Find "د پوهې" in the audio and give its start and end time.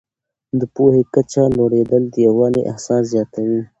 0.59-1.01